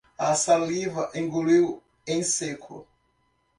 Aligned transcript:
A 0.17 0.33
saliva 0.35 1.11
engoliu 1.13 1.79
em 2.07 2.23
seco. 2.23 2.87